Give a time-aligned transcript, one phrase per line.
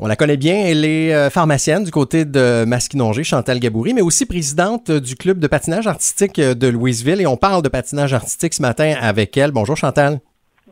[0.00, 4.00] On la connaît bien, elle est euh, pharmacienne du côté de Masquinongé, Chantal Gaboury, mais
[4.00, 7.20] aussi présidente du club de patinage artistique de Louisville.
[7.20, 9.52] Et on parle de patinage artistique ce matin avec elle.
[9.52, 10.20] Bonjour Chantal.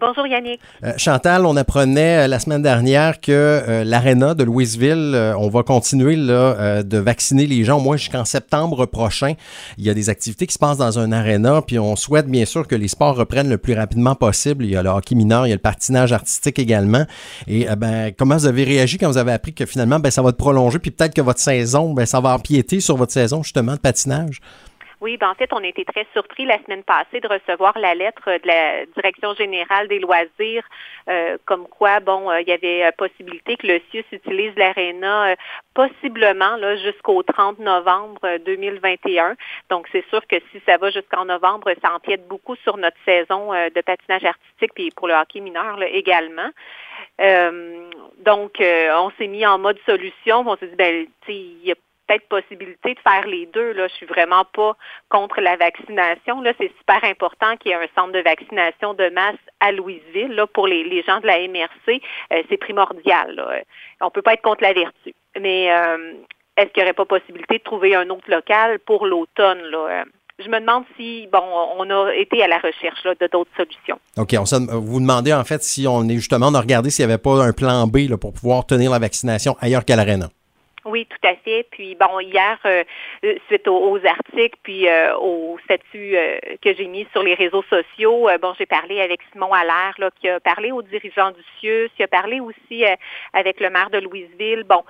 [0.04, 0.58] Bonjour Yannick.
[0.82, 5.62] Euh, Chantal, on apprenait euh, la semaine dernière que euh, l'aréna de Louisville, on va
[5.62, 9.34] continuer là, de vacciner les gens au moins jusqu'en septembre prochain.
[9.78, 12.44] Il y a des activités qui se passent dans un aréna, puis on souhaite bien
[12.46, 14.64] sûr que les sports reprennent le plus rapidement possible.
[14.64, 17.06] Il y a le hockey mineur, il y a le patinage artistique également.
[17.46, 20.30] Et ben, comment vous avez réagi quand vous avez appris que finalement, ben, ça va
[20.30, 23.74] être prolongé, puis peut-être que votre saison, ben, ça va empiéter sur votre saison justement
[23.74, 24.40] de patinage?
[25.02, 27.92] Oui, ben en fait, on a été très surpris la semaine passée de recevoir la
[27.92, 30.62] lettre de la Direction générale des loisirs,
[31.08, 35.34] euh, comme quoi, bon, euh, il y avait euh, possibilité que le CIUS utilise l'aréna
[35.74, 39.34] possiblement là jusqu'au 30 novembre 2021.
[39.70, 43.50] Donc, c'est sûr que si ça va jusqu'en novembre, ça empiète beaucoup sur notre saison
[43.50, 46.50] de patinage artistique, puis pour le hockey mineur là, également.
[48.18, 50.44] donc, on s'est mis en mode solution.
[50.46, 51.74] On s'est dit, ben, il y a
[52.12, 53.72] peut-être possibilité de faire les deux.
[53.72, 54.76] Là, je suis vraiment pas
[55.08, 56.40] contre la vaccination.
[56.40, 60.34] Là, c'est super important qu'il y ait un centre de vaccination de masse à Louisville.
[60.34, 62.00] Là, pour les, gens de la MRC,
[62.32, 63.34] euh, c'est primordial.
[63.34, 63.62] Là.
[64.00, 65.14] On peut pas être contre la vertu.
[65.40, 66.14] Mais euh,
[66.56, 69.62] est-ce qu'il n'y aurait pas possibilité de trouver un autre local pour l'automne?
[69.70, 70.04] Là?
[70.38, 71.42] je me demande si, bon,
[71.78, 73.98] on a été à la recherche là, de d'autres solutions.
[74.16, 74.34] OK.
[74.38, 77.44] On vous demandez en fait si on est justement, on a s'il n'y avait pas
[77.44, 80.30] un plan B là, pour pouvoir tenir la vaccination ailleurs qu'à l'Arena.
[80.84, 81.64] Oui, tout à fait.
[81.70, 82.82] Puis bon, hier, euh,
[83.24, 86.16] euh, suite aux, articles, puis euh, au statut
[86.60, 90.28] que j'ai mis sur les réseaux sociaux, bon, j'ai parlé avec Simon Allaire, là, qui
[90.28, 92.84] a parlé aux dirigeants du CIUS, qui a parlé aussi
[93.32, 94.82] avec le maire de Louisville, bon,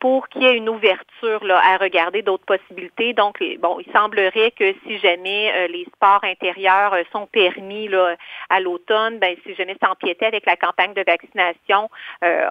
[0.00, 3.12] pour qu'il y ait une ouverture là, à regarder d'autres possibilités.
[3.12, 8.16] Donc, bon, il semblerait que si jamais les sports intérieurs sont permis là,
[8.50, 11.88] à l'automne, ben si jamais s'empiétait avec la campagne de vaccination,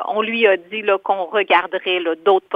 [0.06, 2.53] on lui a dit qu'on regarderait d'autres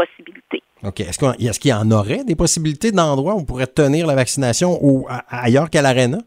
[0.83, 0.99] OK.
[1.01, 5.07] Est-ce qu'il y en aurait des possibilités d'endroits où on pourrait tenir la vaccination ou
[5.29, 6.19] ailleurs qu'à l'aréna?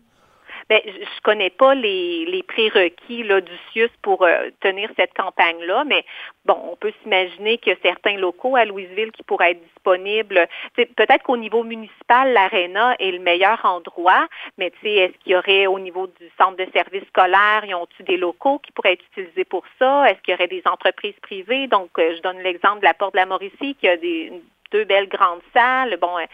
[0.71, 6.05] Bien, je connais pas les, prérequis là, du CIUS pour euh, tenir cette campagne-là, mais
[6.45, 10.47] bon, on peut s'imaginer a certains locaux à Louisville qui pourraient être disponibles.
[10.77, 15.81] Peut-être qu'au niveau municipal, l'aréna est le meilleur endroit, mais est-ce qu'il y aurait au
[15.81, 19.65] niveau du centre de services scolaires, y ont-ils des locaux qui pourraient être utilisés pour
[19.81, 20.09] ça?
[20.09, 21.67] Est-ce qu'il y aurait des entreprises privées?
[21.67, 24.33] Donc, euh, je donne l'exemple de la Porte de la Mauricie qui a des
[24.71, 25.97] deux belles grandes salles.
[26.01, 26.25] Bon, euh,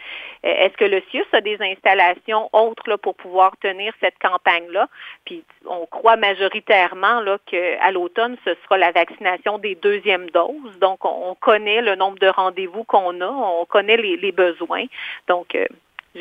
[0.43, 4.87] est-ce que le CIUS a des installations autres là, pour pouvoir tenir cette campagne-là?
[5.25, 10.77] Puis on croit majoritairement là, qu'à l'automne, ce sera la vaccination des deuxièmes doses.
[10.79, 14.85] Donc, on, connaît le nombre de rendez-vous qu'on a, on connaît les, besoins.
[15.27, 15.55] Donc,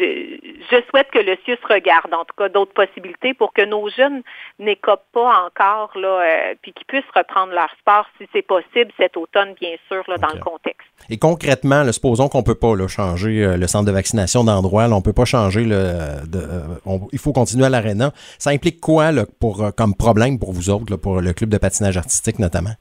[0.01, 0.37] euh,
[0.71, 4.23] je, souhaite que le CIUS regarde, en tout cas, d'autres possibilités pour que nos jeunes
[4.59, 9.17] n'écopent pas encore, là, euh, puis qu'ils puissent reprendre leur sport si c'est possible cet
[9.17, 10.87] automne, bien sûr, là, dans le contexte.
[11.11, 14.97] Et concrètement, supposons qu'on ne peut pas changer euh, le centre de vaccination d'endroit, on
[14.97, 15.77] ne peut pas changer le.
[15.77, 18.13] Euh, il faut continuer à l'aréna.
[18.39, 22.39] Ça implique quoi pour, comme problème pour vous autres, pour le club de patinage artistique
[22.39, 22.75] notamment?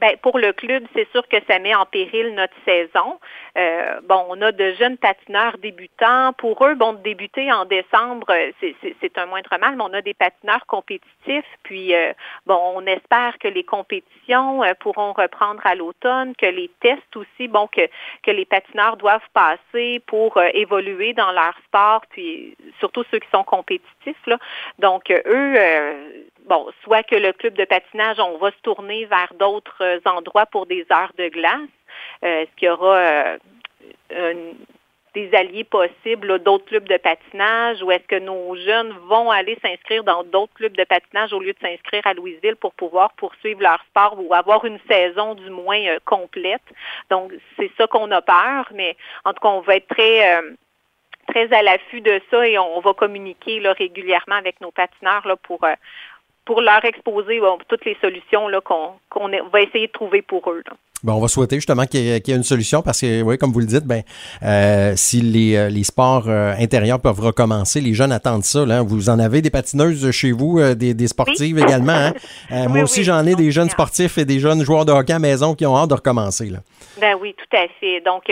[0.00, 3.20] Ben, pour le club, c'est sûr que ça met en péril notre saison.
[3.58, 6.32] Euh, bon, on a de jeunes patineurs débutants.
[6.38, 8.26] Pour eux, bon, de débuter en décembre,
[8.60, 11.44] c'est un moindre mal, mais on a des patineurs compétitifs.
[11.64, 12.14] Puis, euh,
[12.46, 17.48] bon, on espère que les compétitions euh, pourront reprendre à l'automne, que les tests aussi,
[17.48, 17.86] bon, que,
[18.22, 23.44] que les patineurs doivent passer pour évoluer dans leur sport, puis surtout ceux qui sont
[23.44, 24.26] compétitifs.
[24.26, 24.38] Là.
[24.78, 25.54] Donc, eux,
[26.46, 30.46] bon, soit que le club de patinage, on va se tourner vers d'autres euh, endroits
[30.46, 31.68] pour des heures de glace.
[32.24, 33.38] Euh, est-ce qu'il y aura
[34.12, 34.52] euh,
[35.14, 40.04] des alliés possibles, d'autres clubs de patinage, ou est-ce que nos jeunes vont aller s'inscrire
[40.04, 43.82] dans d'autres clubs de patinage au lieu de s'inscrire à Louisville pour pouvoir poursuivre leur
[43.88, 46.62] sport ou avoir une saison du moins complète?
[47.10, 50.40] Donc, c'est ça qu'on a peur, mais en tout cas, on va être très
[51.30, 55.36] très à l'affût de ça et on va communiquer là, régulièrement avec nos patineurs là,
[55.36, 55.64] pour,
[56.50, 60.64] pour leur exposer toutes les solutions qu'on va essayer de trouver pour eux.
[61.02, 63.60] Bon, on va souhaiter justement qu'il y, ait une solution parce que, oui, comme vous
[63.60, 64.02] le dites, ben,
[64.42, 68.66] euh, si les, euh, les sports euh, intérieurs peuvent recommencer, les jeunes attendent ça.
[68.66, 68.82] Là.
[68.82, 72.12] Vous en avez des patineuses chez vous, des, des, sportives également.
[72.50, 72.68] Hein?
[72.68, 75.54] moi aussi, j'en ai des jeunes sportifs et des jeunes joueurs de hockey à maison
[75.54, 76.50] qui ont hâte de recommencer.
[76.50, 76.58] Là.
[77.00, 78.02] Ben oui, tout à fait.
[78.02, 78.24] Donc,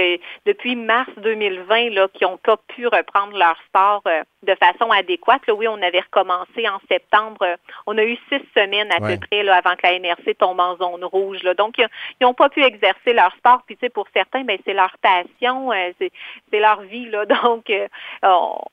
[0.44, 4.02] depuis mars 2020, là, qui n'ont pas pu reprendre leur sport
[4.42, 5.40] de façon adéquate.
[5.46, 7.38] Là, oui, on avait recommencé en septembre.
[7.86, 10.76] on a eu six semaines à peu près là, avant que la MRC tombe en
[10.76, 11.42] zone rouge.
[11.42, 11.54] Là.
[11.54, 11.86] Donc, ils
[12.24, 13.62] n'ont pas pu exercer leur sport.
[13.66, 17.08] Puis, tu sais, pour certains, ben, c'est leur passion, euh, c'est leur vie.
[17.08, 17.26] Là.
[17.42, 17.88] Donc, euh,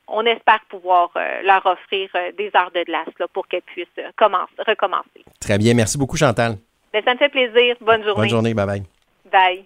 [0.07, 3.87] on, espère pouvoir euh, leur offrir des heures de glace là, pour qu'elles puissent
[4.17, 5.25] recommencer.
[5.39, 5.73] Très bien.
[5.73, 6.57] Merci beaucoup, Chantal.
[6.93, 7.75] Ben, ça me fait plaisir.
[7.81, 8.21] Bonne journée.
[8.21, 8.53] Bonne journée.
[8.53, 8.83] Bye-bye.
[9.31, 9.65] Bye.